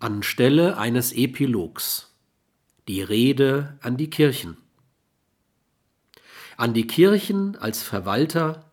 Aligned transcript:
Anstelle 0.00 0.78
eines 0.78 1.12
Epilogs 1.12 2.10
die 2.88 3.02
Rede 3.02 3.78
an 3.82 3.98
die 3.98 4.08
Kirchen. 4.08 4.56
An 6.56 6.72
die 6.72 6.86
Kirchen 6.86 7.54
als 7.56 7.82
Verwalter, 7.82 8.70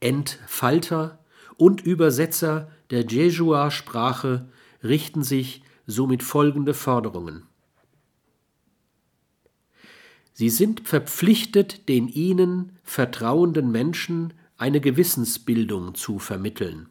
Entfalter 0.00 1.18
und 1.56 1.80
Übersetzer 1.80 2.70
der 2.90 3.06
Jeshua-Sprache 3.06 4.50
richten 4.84 5.22
sich 5.22 5.62
somit 5.86 6.22
folgende 6.22 6.74
Forderungen. 6.74 7.46
Sie 10.34 10.50
sind 10.50 10.86
verpflichtet, 10.86 11.88
den 11.88 12.06
ihnen 12.08 12.78
vertrauenden 12.84 13.72
Menschen 13.72 14.34
eine 14.58 14.82
Gewissensbildung 14.82 15.94
zu 15.94 16.18
vermitteln, 16.18 16.90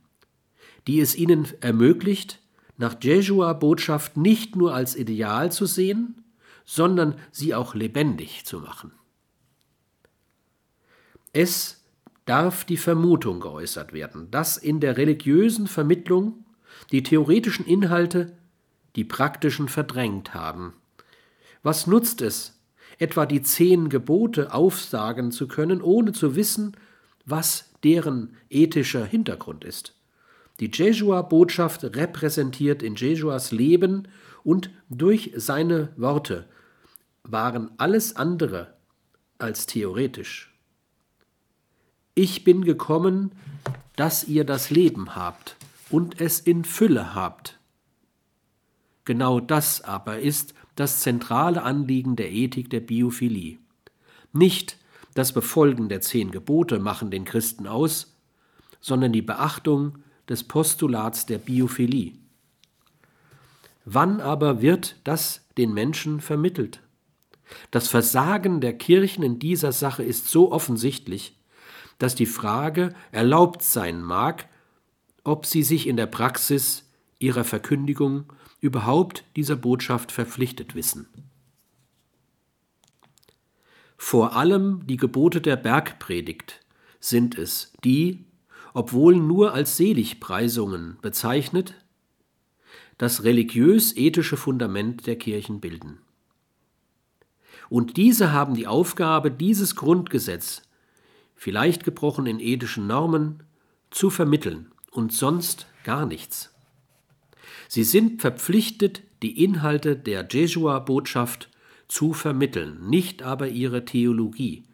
die 0.88 1.00
es 1.00 1.16
ihnen 1.16 1.48
ermöglicht, 1.62 2.40
nach 2.78 2.96
Jeshua-Botschaft 3.02 4.18
nicht 4.18 4.56
nur 4.56 4.74
als 4.74 4.96
Ideal 4.96 5.52
zu 5.52 5.66
sehen, 5.66 6.24
sondern 6.66 7.16
sie 7.32 7.54
auch 7.54 7.76
lebendig 7.76 8.46
zu 8.46 8.60
machen. 8.60 8.92
Es 11.32 11.84
darf 12.26 12.66
die 12.66 12.78
Vermutung 12.78 13.40
geäußert 13.40 13.94
werden, 13.94 14.32
dass 14.32 14.58
in 14.58 14.80
der 14.80 14.98
religiösen 14.98 15.68
Vermittlung 15.68 16.46
die 16.92 17.04
theoretischen 17.04 17.66
Inhalte 17.66 18.38
die 18.96 19.04
praktischen 19.04 19.68
verdrängt 19.68 20.34
haben. 20.34 20.74
Was 21.62 21.88
nutzt 21.88 22.22
es, 22.22 22.60
etwa 22.98 23.26
die 23.26 23.42
zehn 23.42 23.90
Gebote 23.90 24.54
aufsagen 24.54 25.32
zu 25.32 25.48
können, 25.48 25.82
ohne 25.82 26.14
zu 26.14 26.36
wissen, 26.36 26.78
was 27.26 27.74
deren 27.84 28.38
ethischer 28.50 29.06
Hintergrund 29.06 29.64
ist? 29.64 29.94
Die 30.60 30.72
Jesua-Botschaft 30.72 31.84
repräsentiert 31.84 32.82
in 32.82 32.96
Jesuas 32.96 33.52
Leben 33.52 34.08
und 34.44 34.70
durch 34.90 35.32
seine 35.36 35.90
Worte 35.98 36.48
waren 37.24 37.72
alles 37.78 38.16
andere 38.16 38.76
als 39.38 39.66
theoretisch. 39.66 40.54
Ich 42.14 42.46
bin 42.46 42.64
gekommen, 42.64 43.32
dass 43.98 44.24
ihr 44.24 44.46
das 44.46 44.70
Leben 44.70 45.16
habt 45.16 45.58
und 45.90 46.22
es 46.22 46.40
in 46.40 46.64
Fülle 46.64 47.14
habt. 47.14 47.60
Genau 49.04 49.40
das 49.40 49.82
aber 49.82 50.20
ist 50.20 50.54
das 50.76 51.02
zentrale 51.02 51.64
Anliegen 51.64 52.16
der 52.16 52.32
Ethik 52.32 52.70
der 52.70 52.80
Biophilie. 52.80 53.60
Nicht 54.32 54.78
das 55.14 55.34
Befolgen 55.34 55.90
der 55.90 56.02
zehn 56.02 56.32
Gebote 56.32 56.80
machen 56.80 57.12
den 57.12 57.26
Christen 57.26 57.68
aus, 57.68 58.18
sondern 58.82 59.14
die 59.14 59.22
Beachtung 59.22 60.00
des 60.30 60.44
Postulats 60.44 61.26
der 61.26 61.38
Biophilie. 61.38 62.14
Wann 63.86 64.20
aber 64.20 64.62
wird 64.62 64.96
das 65.04 65.46
den 65.58 65.74
Menschen 65.74 66.20
vermittelt? 66.20 66.82
Das 67.72 67.88
Versagen 67.88 68.60
der 68.62 68.76
Kirchen 68.78 69.24
in 69.24 69.38
dieser 69.40 69.72
Sache 69.72 70.04
ist 70.04 70.28
so 70.28 70.52
offensichtlich, 70.52 71.38
dass 72.00 72.16
die 72.16 72.26
Frage 72.26 72.94
erlaubt 73.12 73.62
sein 73.62 74.02
mag, 74.02 74.50
ob 75.24 75.46
sie 75.46 75.64
sich 75.64 75.88
in 75.88 75.98
der 75.98 76.08
Praxis 76.08 76.90
ihrer 77.20 77.44
Verkündigung 77.44 78.26
überhaupt 78.60 79.24
dieser 79.36 79.56
Botschaft 79.56 80.12
verpflichtet 80.12 80.76
wissen. 80.76 81.08
Vor 83.98 84.36
allem 84.36 84.86
die 84.88 84.98
Gebote 84.98 85.42
der 85.42 85.56
Bergpredigt 85.56 86.66
sind 87.00 87.38
es, 87.38 87.74
die, 87.84 88.26
obwohl 88.76 89.16
nur 89.16 89.54
als 89.54 89.78
Seligpreisungen 89.78 90.98
bezeichnet, 91.02 91.76
das 92.98 93.24
religiös-ethische 93.24 94.36
Fundament 94.36 95.08
der 95.08 95.16
Kirchen 95.16 95.62
bilden. 95.62 96.00
Und 97.70 97.96
diese 97.96 98.34
haben 98.34 98.54
die 98.54 98.68
Aufgabe, 98.68 99.32
dieses 99.32 99.78
Grundgesetz 99.78 100.62
vielleicht 101.36 101.86
gebrochen 101.86 102.26
in 102.26 102.42
ethischen 102.42 102.86
Normen, 102.86 103.44
zu 103.92 104.10
vermitteln 104.10 104.72
und 104.92 105.14
sonst 105.14 105.68
gar 105.86 106.06
nichts. 106.06 106.54
Sie 107.70 107.86
sind 107.86 108.20
verpflichtet, 108.20 109.04
die 109.24 109.42
Inhalte 109.42 109.96
der 109.96 110.28
Jesua-Botschaft 110.30 111.50
zu 111.88 112.12
vermitteln, 112.12 112.90
nicht 112.90 113.24
aber 113.24 113.48
ihre 113.48 113.86
Theologie. 113.86 114.66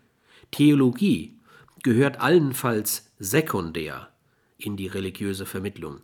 Theologie 0.50 1.38
gehört 1.84 2.20
allenfalls 2.20 3.12
sekundär 3.20 4.10
in 4.58 4.78
die 4.78 4.88
religiöse 4.88 5.46
Vermittlung. 5.46 6.02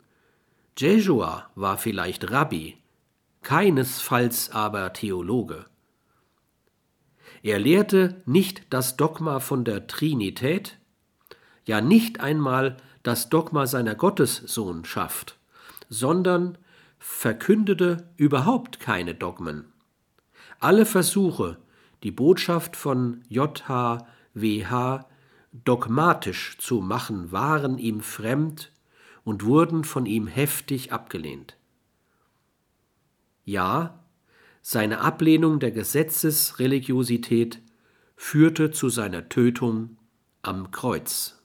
Jesua 0.77 1.49
war 1.55 1.77
vielleicht 1.77 2.31
Rabbi, 2.31 2.77
keinesfalls 3.41 4.51
aber 4.51 4.93
Theologe. 4.93 5.65
Er 7.43 7.59
lehrte 7.59 8.21
nicht 8.25 8.63
das 8.69 8.97
Dogma 8.97 9.39
von 9.39 9.63
der 9.63 9.87
Trinität, 9.87 10.77
ja 11.65 11.81
nicht 11.81 12.19
einmal 12.19 12.77
das 13.03 13.29
Dogma 13.29 13.67
seiner 13.67 13.95
Gottessohnschaft, 13.95 15.37
sondern 15.89 16.57
verkündete 16.99 18.09
überhaupt 18.17 18.79
keine 18.79 19.15
Dogmen. 19.15 19.65
Alle 20.59 20.85
Versuche, 20.85 21.57
die 22.03 22.11
Botschaft 22.11 22.75
von 22.75 23.23
JHWH 23.29 25.05
dogmatisch 25.63 26.57
zu 26.57 26.81
machen, 26.81 27.31
waren 27.31 27.77
ihm 27.77 28.01
fremd 28.01 28.71
und 29.23 29.43
wurden 29.45 29.83
von 29.83 30.05
ihm 30.05 30.27
heftig 30.27 30.91
abgelehnt. 30.91 31.57
Ja, 33.43 34.03
seine 34.61 34.99
Ablehnung 35.01 35.59
der 35.59 35.71
Gesetzesreligiosität 35.71 37.61
führte 38.15 38.71
zu 38.71 38.89
seiner 38.89 39.29
Tötung 39.29 39.97
am 40.41 40.71
Kreuz. 40.71 41.36